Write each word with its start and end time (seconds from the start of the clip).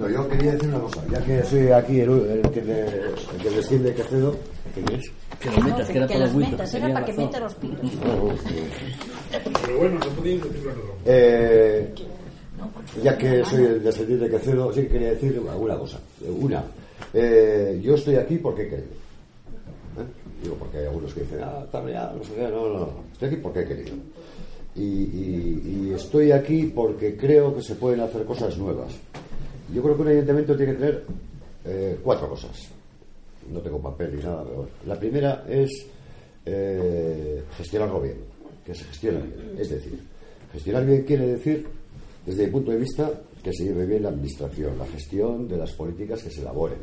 No, 0.00 0.08
yo 0.08 0.26
quería 0.30 0.52
decir 0.52 0.68
una 0.70 0.80
cosa, 0.80 1.04
ya 1.12 1.22
que 1.22 1.42
soy 1.44 1.68
aquí 1.68 2.00
el, 2.00 2.08
el 2.10 2.50
que, 2.50 2.62
le, 2.62 2.80
el 2.86 3.42
que 3.42 3.50
desciende 3.50 3.92
Quecedo, 3.92 4.34
¿qué 4.74 4.94
es? 4.94 5.10
Que 5.38 5.50
lo 5.50 5.62
metas, 5.62 5.88
que 5.90 5.98
era 5.98 6.06
que 6.06 6.14
para 6.14 6.26
los 6.26 6.34
metas, 6.36 6.74
era 6.74 6.92
para 6.94 7.04
que 7.06 7.12
meta 7.12 7.40
los 7.40 7.54
pitos. 7.56 7.90
Pero 9.62 9.78
bueno, 9.78 9.98
no 9.98 10.06
podéis 10.16 10.42
decirlo. 10.42 10.72
Eh, 11.04 11.94
ya 13.02 13.18
que 13.18 13.44
soy 13.44 13.64
el 13.64 13.82
descendiente 13.82 14.24
de 14.28 14.30
Quecedo, 14.38 14.72
sí 14.72 14.82
que 14.82 14.88
quería 14.88 15.10
decir 15.10 15.38
alguna 15.50 15.76
cosa. 15.76 16.00
Una, 16.40 16.64
eh, 17.12 17.78
yo 17.82 17.94
estoy 17.94 18.16
aquí 18.16 18.38
porque 18.38 18.62
he 18.62 18.68
querido. 18.70 18.88
¿Eh? 19.98 20.04
Digo, 20.42 20.54
porque 20.56 20.78
hay 20.78 20.86
algunos 20.86 21.12
que 21.12 21.20
dicen, 21.20 21.40
ah, 21.42 21.60
está 21.64 21.86
ya, 21.90 22.10
no 22.16 22.24
sé 22.24 22.32
qué, 22.36 22.42
no, 22.42 22.68
no, 22.68 22.78
no. 22.78 22.90
Estoy 23.12 23.28
aquí 23.28 23.36
porque 23.36 23.60
he 23.60 23.66
querido. 23.66 23.94
Y, 24.76 24.82
y- 24.82 25.62
y 25.90 25.92
estoy 25.94 26.32
aquí 26.32 26.64
porque 26.74 27.16
creo 27.18 27.54
que 27.54 27.60
se 27.60 27.74
pueden 27.74 28.00
hacer 28.00 28.24
cosas 28.24 28.56
nuevas. 28.56 28.92
Yo 29.72 29.82
creo 29.82 29.96
que 29.96 30.02
un 30.02 30.08
ayuntamiento 30.08 30.56
tiene 30.56 30.72
que 30.72 30.78
tener 30.78 31.04
eh, 31.64 31.98
cuatro 32.02 32.28
cosas. 32.28 32.68
No 33.50 33.60
tengo 33.60 33.80
papel 33.80 34.16
ni 34.16 34.22
nada, 34.22 34.44
pero. 34.44 34.68
La 34.86 34.98
primera 34.98 35.44
es 35.48 35.86
eh, 36.44 37.42
gestionarlo 37.56 38.00
bien, 38.00 38.16
que 38.64 38.74
se 38.74 38.84
gestione 38.84 39.20
bien. 39.20 39.54
Es 39.58 39.70
decir, 39.70 40.00
gestionar 40.52 40.86
bien 40.86 41.02
quiere 41.04 41.26
decir, 41.26 41.66
desde 42.26 42.46
mi 42.46 42.52
punto 42.52 42.70
de 42.70 42.78
vista, 42.78 43.10
que 43.42 43.52
se 43.52 43.64
lleve 43.64 43.86
bien 43.86 44.02
la 44.02 44.10
administración, 44.10 44.78
la 44.78 44.86
gestión 44.86 45.48
de 45.48 45.56
las 45.56 45.72
políticas 45.72 46.22
que 46.22 46.30
se 46.30 46.40
elaboren, 46.40 46.78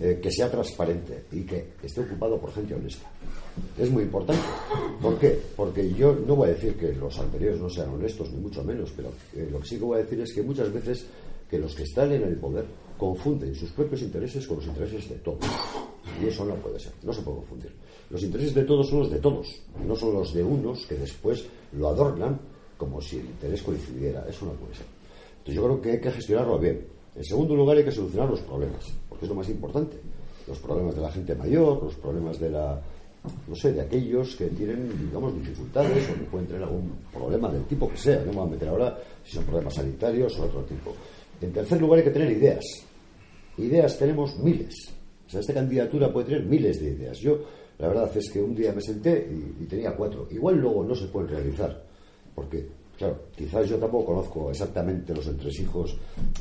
eh, 0.00 0.18
que 0.22 0.30
sea 0.30 0.50
transparente 0.50 1.24
y 1.32 1.42
que 1.42 1.72
esté 1.82 2.00
ocupado 2.00 2.38
por 2.38 2.52
gente 2.52 2.74
honesta. 2.74 3.08
Es 3.78 3.90
muy 3.90 4.04
importante. 4.04 4.42
¿Por 5.02 5.18
qué? 5.18 5.38
Porque 5.56 5.92
yo 5.92 6.14
no 6.26 6.36
voy 6.36 6.48
a 6.48 6.52
decir 6.52 6.74
que 6.76 6.92
los 6.92 7.18
anteriores 7.18 7.60
no 7.60 7.68
sean 7.68 7.90
honestos, 7.90 8.30
ni 8.32 8.40
mucho 8.40 8.62
menos, 8.62 8.92
pero 8.96 9.10
eh, 9.34 9.48
lo 9.50 9.60
que 9.60 9.66
sí 9.66 9.78
que 9.78 9.84
voy 9.84 9.98
a 9.98 10.02
decir 10.02 10.20
es 10.20 10.32
que 10.32 10.42
muchas 10.42 10.72
veces 10.72 11.06
que 11.50 11.58
los 11.58 11.74
que 11.74 11.82
están 11.82 12.12
en 12.12 12.22
el 12.22 12.36
poder 12.36 12.64
confunden 12.96 13.54
sus 13.54 13.70
propios 13.70 14.02
intereses 14.02 14.46
con 14.46 14.58
los 14.58 14.66
intereses 14.66 15.08
de 15.08 15.16
todos. 15.16 15.44
Y 16.22 16.26
eso 16.26 16.44
no 16.44 16.54
puede 16.56 16.78
ser, 16.78 16.92
no 17.02 17.12
se 17.12 17.22
puede 17.22 17.38
confundir. 17.38 17.72
Los 18.10 18.22
intereses 18.22 18.54
de 18.54 18.64
todos 18.64 18.88
son 18.88 19.00
los 19.00 19.10
de 19.10 19.18
todos, 19.18 19.62
no 19.86 19.96
son 19.96 20.14
los 20.14 20.32
de 20.32 20.44
unos 20.44 20.86
que 20.86 20.94
después 20.94 21.44
lo 21.72 21.88
adornan 21.88 22.38
como 22.76 23.00
si 23.00 23.18
el 23.18 23.26
interés 23.26 23.62
coincidiera. 23.62 24.24
Eso 24.28 24.46
no 24.46 24.52
puede 24.52 24.74
ser. 24.74 24.86
Entonces 25.38 25.54
yo 25.54 25.64
creo 25.64 25.80
que 25.80 25.90
hay 25.92 26.00
que 26.00 26.10
gestionarlo 26.10 26.58
bien. 26.58 26.86
En 27.16 27.24
segundo 27.24 27.56
lugar 27.56 27.76
hay 27.76 27.84
que 27.84 27.92
solucionar 27.92 28.30
los 28.30 28.40
problemas, 28.40 28.86
porque 29.08 29.24
es 29.24 29.28
lo 29.28 29.34
más 29.34 29.48
importante. 29.48 29.96
Los 30.46 30.58
problemas 30.58 30.94
de 30.94 31.00
la 31.02 31.10
gente 31.10 31.34
mayor, 31.34 31.82
los 31.82 31.94
problemas 31.96 32.38
de 32.38 32.50
la 32.50 32.80
no 33.46 33.54
sé, 33.54 33.72
de 33.72 33.82
aquellos 33.82 34.34
que 34.36 34.46
tienen, 34.46 34.88
digamos, 34.98 35.34
dificultades 35.34 36.08
o 36.08 36.38
que 36.38 36.46
tener 36.46 36.62
algún 36.62 36.90
problema 37.12 37.50
del 37.50 37.64
tipo 37.64 37.88
que 37.88 37.96
sea. 37.96 38.20
No 38.20 38.32
me 38.32 38.38
voy 38.38 38.48
a 38.48 38.50
meter 38.52 38.68
ahora 38.68 38.98
si 39.24 39.32
son 39.32 39.44
problemas 39.44 39.74
sanitarios 39.74 40.38
o 40.38 40.44
otro 40.44 40.62
tipo. 40.62 40.94
En 41.40 41.52
tercer 41.52 41.80
lugar 41.80 41.98
hay 41.98 42.04
que 42.04 42.10
tener 42.10 42.30
ideas. 42.30 42.64
Ideas 43.58 43.98
tenemos 43.98 44.38
miles. 44.38 44.74
O 45.26 45.30
sea, 45.30 45.40
esta 45.40 45.54
candidatura 45.54 46.12
puede 46.12 46.28
tener 46.28 46.44
miles 46.44 46.80
de 46.80 46.90
ideas. 46.90 47.18
Yo, 47.18 47.38
la 47.78 47.88
verdad 47.88 48.10
es 48.16 48.30
que 48.30 48.40
un 48.40 48.54
día 48.54 48.72
me 48.72 48.80
senté 48.80 49.28
y, 49.30 49.64
y 49.64 49.66
tenía 49.66 49.94
cuatro. 49.94 50.26
Igual 50.30 50.56
luego 50.56 50.84
no 50.84 50.94
se 50.94 51.06
pueden 51.08 51.28
realizar. 51.28 51.84
Porque, 52.34 52.66
claro, 52.96 53.24
quizás 53.36 53.68
yo 53.68 53.76
tampoco 53.78 54.06
conozco 54.06 54.50
exactamente 54.50 55.14
los 55.14 55.26
entresijos 55.26 55.96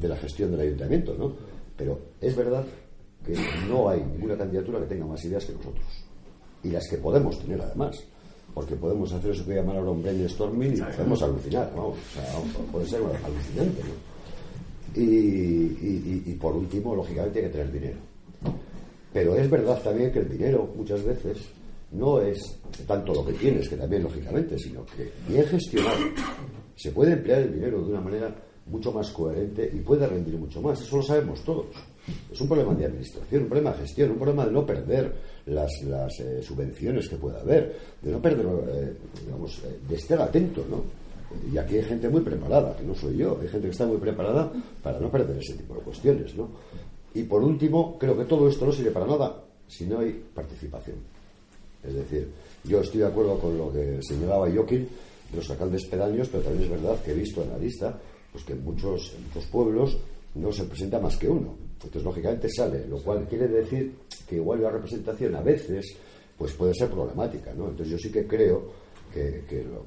de 0.00 0.08
la 0.08 0.16
gestión 0.16 0.50
del 0.52 0.60
ayuntamiento, 0.60 1.14
¿no? 1.18 1.34
Pero 1.76 1.98
es 2.20 2.34
verdad 2.34 2.64
que 3.24 3.34
no 3.68 3.88
hay 3.88 4.02
ninguna 4.02 4.36
candidatura 4.36 4.80
que 4.80 4.86
tenga 4.86 5.06
más 5.06 5.22
ideas 5.24 5.44
que 5.44 5.52
nosotros. 5.52 6.11
Y 6.64 6.70
las 6.70 6.88
que 6.88 6.96
podemos 6.98 7.38
tener, 7.40 7.60
además. 7.60 8.02
Porque 8.54 8.76
podemos 8.76 9.10
hacer 9.12 9.30
eso 9.30 9.46
que 9.46 9.54
llaman 9.54 9.76
ahora 9.78 9.90
un 9.92 10.02
brainstorming 10.02 10.74
y 10.74 10.80
podemos 10.96 11.22
alucinar, 11.22 11.72
vamos. 11.74 11.96
O 11.96 12.12
sea, 12.14 12.64
puede 12.70 12.86
ser 12.86 13.00
alucinante, 13.00 13.82
¿no? 13.82 14.12
Y- 15.02 16.22
y 16.26 16.34
por 16.34 16.54
último, 16.54 16.94
lógicamente, 16.94 17.38
hay 17.38 17.44
que 17.46 17.50
tener 17.52 17.72
dinero. 17.72 17.96
Pero 19.12 19.36
es 19.36 19.48
verdad 19.50 19.80
también 19.82 20.12
que 20.12 20.20
el 20.20 20.28
dinero 20.28 20.68
muchas 20.76 21.02
veces 21.04 21.38
no 21.92 22.20
es 22.20 22.56
tanto 22.86 23.14
lo 23.14 23.24
que 23.24 23.32
tienes, 23.34 23.68
que 23.68 23.76
también 23.76 24.02
lógicamente, 24.02 24.58
sino 24.58 24.84
que 24.86 25.10
bien 25.28 25.44
gestionado 25.46 25.98
se 26.76 26.90
puede 26.92 27.12
emplear 27.12 27.42
el 27.42 27.54
dinero 27.54 27.82
de 27.82 27.90
una 27.92 28.00
manera 28.00 28.34
mucho 28.66 28.92
más 28.92 29.10
coherente 29.10 29.70
y 29.72 29.80
puede 29.80 30.06
rendir 30.06 30.36
mucho 30.36 30.60
más. 30.62 30.80
Eso 30.80 30.96
lo 30.98 31.02
sabemos 31.02 31.42
todos. 31.44 31.66
Es 32.32 32.40
un 32.40 32.48
problema 32.48 32.74
de 32.74 32.86
administración, 32.86 33.42
un 33.44 33.48
problema 33.48 33.72
de 33.72 33.78
gestión, 33.78 34.10
un 34.10 34.16
problema 34.16 34.44
de 34.44 34.52
no 34.52 34.66
perder 34.66 35.12
las, 35.46 35.70
las, 35.84 36.18
eh, 36.20 36.42
subvenciones 36.42 37.08
que 37.08 37.16
pueda 37.16 37.40
haber, 37.40 37.76
de 38.00 38.10
no 38.10 38.20
perder, 38.20 38.46
eh, 38.68 38.92
digamos, 39.24 39.58
eh, 39.58 39.78
de 39.88 39.94
estar 39.94 40.20
atento, 40.20 40.64
¿no? 40.68 40.82
Y 41.52 41.56
aquí 41.56 41.76
hay 41.76 41.84
gente 41.84 42.08
muy 42.08 42.20
preparada, 42.20 42.76
que 42.76 42.82
no 42.82 42.94
soy 42.94 43.16
yo, 43.16 43.38
hay 43.40 43.48
gente 43.48 43.68
que 43.68 43.72
está 43.72 43.86
muy 43.86 43.98
preparada 43.98 44.52
para 44.82 44.98
no 44.98 45.10
perder 45.10 45.38
ese 45.38 45.54
tipo 45.54 45.74
de 45.74 45.80
cuestiones, 45.80 46.34
¿no? 46.34 46.48
Y 47.14 47.22
por 47.22 47.42
último, 47.42 47.96
creo 47.98 48.16
que 48.16 48.24
todo 48.24 48.48
esto 48.48 48.66
no 48.66 48.72
sirve 48.72 48.90
para 48.90 49.06
nada 49.06 49.42
si 49.68 49.86
no 49.86 50.00
hay 50.00 50.12
participación. 50.34 50.96
Es 51.82 51.94
decir, 51.94 52.28
yo 52.64 52.80
estoy 52.80 53.00
de 53.00 53.06
acuerdo 53.06 53.38
con 53.38 53.56
lo 53.56 53.72
que 53.72 54.00
señalaba 54.02 54.50
Joaquín 54.50 54.88
de 55.30 55.36
los 55.36 55.50
alcaldes 55.50 55.86
pedaños, 55.86 56.28
pero 56.28 56.42
también 56.42 56.64
es 56.64 56.70
verdad 56.70 57.02
que 57.02 57.12
he 57.12 57.14
visto 57.14 57.42
en 57.42 57.50
la 57.50 57.58
lista 57.58 57.98
pues 58.30 58.44
que 58.44 58.54
muchos, 58.54 59.14
en 59.16 59.24
muchos 59.24 59.44
pueblos 59.46 59.98
no 60.34 60.52
se 60.52 60.64
presenta 60.64 60.98
más 60.98 61.16
que 61.16 61.28
uno. 61.28 61.54
Entonces, 61.74 62.02
lógicamente 62.04 62.48
sale, 62.48 62.86
lo 62.86 62.98
cual 63.02 63.26
quiere 63.28 63.48
decir 63.48 63.92
que 64.28 64.36
igual 64.36 64.62
la 64.62 64.70
representación 64.70 65.34
a 65.34 65.40
veces 65.42 65.96
pues 66.38 66.52
puede 66.52 66.74
ser 66.74 66.88
problemática, 66.90 67.52
¿no? 67.54 67.68
Entonces 67.68 67.90
yo 67.92 67.98
sí 67.98 68.10
que 68.10 68.26
creo 68.26 68.62
que, 69.12 69.44
que, 69.48 69.62
lo- 69.64 69.84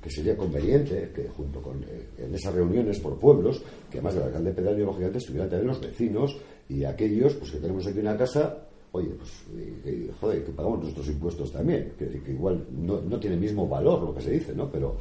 que 0.00 0.10
sería 0.10 0.36
conveniente 0.36 1.10
que 1.14 1.28
junto 1.28 1.60
con 1.60 1.82
eh, 1.84 2.06
en 2.18 2.34
esas 2.34 2.54
reuniones 2.54 3.00
por 3.00 3.18
pueblos, 3.18 3.60
que 3.90 3.98
además 3.98 4.14
del 4.14 4.24
alcalde 4.24 4.52
pedáneo, 4.52 4.86
lógicamente, 4.86 5.18
estuvieran 5.18 5.48
también 5.50 5.68
los 5.68 5.80
vecinos 5.80 6.36
y 6.68 6.84
aquellos 6.84 7.34
pues 7.34 7.50
que 7.50 7.58
tenemos 7.58 7.86
aquí 7.86 7.98
una 7.98 8.16
casa 8.16 8.64
oye, 8.92 9.10
pues, 9.18 9.30
y- 9.54 9.88
y, 9.90 10.10
joder, 10.18 10.44
que 10.44 10.52
pagamos 10.52 10.80
nuestros 10.82 11.08
impuestos 11.08 11.52
también, 11.52 11.92
que, 11.98 12.06
que 12.08 12.30
igual 12.32 12.66
no, 12.72 13.00
no 13.02 13.18
tiene 13.20 13.34
el 13.36 13.42
mismo 13.42 13.68
valor 13.68 14.02
lo 14.02 14.14
que 14.14 14.22
se 14.22 14.30
dice, 14.30 14.54
¿no? 14.54 14.70
Pero, 14.70 14.96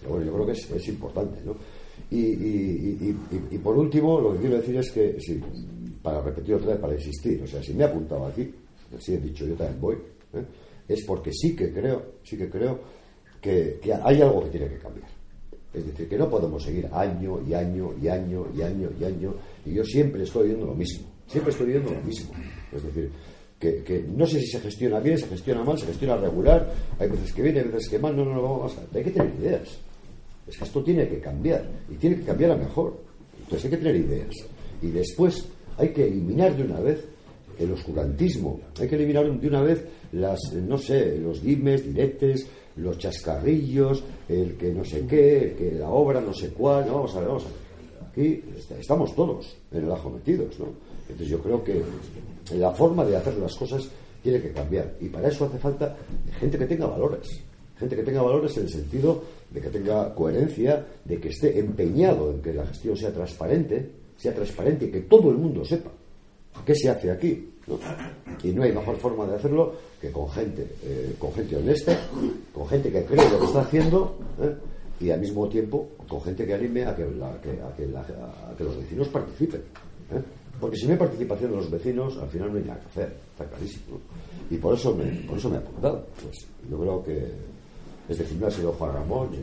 pero 0.00 0.12
bueno, 0.12 0.26
yo 0.26 0.32
creo 0.34 0.46
que 0.46 0.52
es, 0.52 0.70
es 0.70 0.88
importante, 0.88 1.40
¿no? 1.44 1.56
Y, 2.10 2.18
y- 2.20 3.16
y- 3.30 3.54
y- 3.54 3.58
por 3.58 3.76
último, 3.76 4.20
lo 4.20 4.32
que 4.34 4.40
quiero 4.40 4.56
decir 4.56 4.76
es 4.76 4.90
que, 4.90 5.16
sí, 5.20 5.40
para 6.02 6.20
repetir 6.20 6.54
otra 6.54 6.68
vez, 6.72 6.78
para 6.78 6.94
insistir, 6.94 7.42
o 7.42 7.46
sea, 7.46 7.62
si 7.62 7.72
me 7.74 7.82
he 7.84 7.86
apuntado 7.86 8.26
aquí, 8.26 8.50
si 9.00 9.14
he 9.14 9.18
dicho 9.18 9.46
yo 9.46 9.54
también 9.54 9.80
voy, 9.80 9.94
¿eh? 10.34 10.44
es 10.88 11.04
porque 11.04 11.32
sí 11.32 11.56
que 11.56 11.72
creo, 11.72 12.02
sí 12.22 12.36
que 12.36 12.48
creo 12.48 12.78
que, 13.40 13.78
que 13.82 13.92
hay 13.94 14.20
algo 14.22 14.44
que 14.44 14.50
tiene 14.50 14.68
que 14.68 14.78
cambiar. 14.78 15.08
Es 15.72 15.84
decir, 15.86 16.08
que 16.08 16.16
no 16.16 16.30
podemos 16.30 16.62
seguir 16.62 16.88
año 16.92 17.40
y 17.48 17.52
año 17.52 17.90
y 18.00 18.06
año 18.06 18.46
y 18.56 18.62
año 18.62 18.90
y 19.00 19.04
año. 19.04 19.34
Y 19.66 19.72
yo 19.74 19.82
siempre 19.84 20.22
estoy 20.22 20.48
viendo 20.48 20.66
lo 20.66 20.74
mismo. 20.74 21.08
Siempre 21.26 21.50
estoy 21.50 21.66
viendo 21.66 21.90
lo 21.90 22.00
mismo. 22.02 22.30
Es 22.72 22.80
decir, 22.84 23.10
que, 23.58 23.82
que 23.82 24.02
no 24.02 24.24
sé 24.24 24.38
si 24.40 24.46
se 24.46 24.60
gestiona 24.60 25.00
bien, 25.00 25.18
se 25.18 25.26
gestiona 25.26 25.64
mal, 25.64 25.76
se 25.76 25.86
gestiona 25.86 26.16
regular. 26.16 26.72
Hay 27.00 27.08
veces 27.08 27.32
que 27.32 27.42
bien, 27.42 27.56
hay 27.56 27.64
veces 27.64 27.88
que 27.88 27.98
mal. 27.98 28.14
No, 28.16 28.24
no, 28.24 28.34
no, 28.34 28.42
vamos 28.42 28.76
a. 28.78 28.96
Hay 28.96 29.02
que 29.02 29.10
tener 29.10 29.34
ideas. 29.40 29.68
Es 30.46 30.56
que 30.58 30.64
esto 30.64 30.82
tiene 30.82 31.08
que 31.08 31.20
cambiar. 31.20 31.64
Y 31.90 31.94
tiene 31.94 32.16
que 32.16 32.22
cambiar 32.24 32.52
a 32.52 32.56
mejor. 32.56 32.96
Entonces 33.38 33.64
hay 33.64 33.70
que 33.70 33.76
tener 33.78 33.96
ideas. 33.96 34.34
Y 34.82 34.88
después 34.88 35.44
hay 35.78 35.88
que 35.90 36.06
eliminar 36.06 36.56
de 36.56 36.64
una 36.64 36.80
vez 36.80 37.04
el 37.58 37.72
oscurantismo. 37.72 38.60
Hay 38.80 38.88
que 38.88 38.96
eliminar 38.96 39.24
de 39.40 39.48
una 39.48 39.62
vez 39.62 39.84
las, 40.12 40.38
no 40.54 40.76
sé, 40.78 41.18
los 41.18 41.42
dimes, 41.42 41.84
diretes, 41.86 42.46
los 42.76 42.98
chascarrillos, 42.98 44.02
el 44.28 44.56
que 44.56 44.72
no 44.72 44.84
sé 44.84 45.06
qué, 45.06 45.38
el 45.50 45.54
que 45.54 45.72
la 45.72 45.88
obra 45.90 46.20
no 46.20 46.32
sé 46.34 46.48
cuál. 46.50 46.86
No, 46.86 46.94
vamos 46.96 47.14
a 47.14 47.20
ver, 47.20 47.28
vamos 47.28 47.44
a 47.44 47.48
ver. 47.48 47.56
Aquí 48.10 48.44
est- 48.56 48.70
estamos 48.72 49.14
todos 49.16 49.56
en 49.72 49.84
el 49.84 49.90
ajo 49.92 50.10
metidos, 50.10 50.58
¿no? 50.58 50.66
Entonces 51.02 51.28
yo 51.28 51.38
creo 51.40 51.62
que 51.64 51.82
la 52.56 52.70
forma 52.72 53.04
de 53.04 53.16
hacer 53.16 53.34
las 53.38 53.54
cosas 53.56 53.88
tiene 54.22 54.40
que 54.40 54.52
cambiar. 54.52 54.94
Y 55.00 55.08
para 55.08 55.28
eso 55.28 55.44
hace 55.46 55.58
falta 55.58 55.96
gente 56.40 56.58
que 56.58 56.66
tenga 56.66 56.86
valores. 56.86 57.28
Que 57.88 58.02
tenga 58.02 58.22
valores 58.22 58.56
en 58.56 58.64
el 58.64 58.70
sentido 58.70 59.22
de 59.50 59.60
que 59.60 59.68
tenga 59.68 60.14
coherencia, 60.14 60.84
de 61.04 61.20
que 61.20 61.28
esté 61.28 61.58
empeñado 61.58 62.30
en 62.30 62.40
que 62.40 62.52
la 62.52 62.66
gestión 62.66 62.96
sea 62.96 63.12
transparente, 63.12 63.90
sea 64.16 64.34
transparente 64.34 64.86
y 64.86 64.90
que 64.90 65.00
todo 65.02 65.30
el 65.30 65.36
mundo 65.36 65.64
sepa 65.64 65.90
qué 66.64 66.74
se 66.74 66.90
hace 66.90 67.10
aquí. 67.10 67.50
Y 68.42 68.52
no 68.52 68.62
hay 68.62 68.72
mejor 68.72 68.96
forma 68.96 69.26
de 69.26 69.36
hacerlo 69.36 69.74
que 70.00 70.10
con 70.10 70.28
gente, 70.30 70.66
eh, 70.84 71.14
con 71.18 71.32
gente 71.32 71.56
honesta, 71.56 71.98
con 72.52 72.68
gente 72.68 72.90
que 72.90 73.04
cree 73.04 73.30
lo 73.30 73.38
que 73.38 73.46
está 73.46 73.60
haciendo 73.60 74.18
¿eh? 74.42 74.54
y 75.00 75.10
al 75.10 75.20
mismo 75.20 75.48
tiempo 75.48 75.88
con 76.06 76.20
gente 76.20 76.46
que 76.46 76.54
anime 76.54 76.84
a 76.84 76.94
que, 76.94 77.04
a 77.04 77.74
que 77.74 77.84
a 77.96 78.56
que 78.56 78.64
los 78.64 78.76
vecinos 78.76 79.08
participen. 79.08 79.60
¿eh? 79.60 80.22
Porque 80.60 80.76
si 80.76 80.86
no 80.86 80.92
hay 80.92 80.98
participación 80.98 81.50
de 81.50 81.56
los 81.56 81.70
vecinos, 81.70 82.16
al 82.18 82.28
final 82.28 82.52
no 82.52 82.58
hay 82.58 82.64
nada 82.64 82.80
que 82.80 82.86
hacer, 82.86 83.16
está 83.32 83.44
clarísimo. 83.46 83.98
Y 84.50 84.56
por 84.56 84.74
eso 84.74 84.94
me, 84.94 85.04
por 85.26 85.38
eso 85.38 85.48
me 85.48 85.56
he 85.56 85.58
apuntado. 85.58 86.06
Pues 86.22 86.46
yo 86.70 86.78
creo 86.78 87.02
que 87.02 87.32
desde 88.08 88.24
el 88.24 88.28
gimnasio 88.28 88.68
de 88.68 88.76
Juan 88.76 88.92
Ramón. 88.92 89.28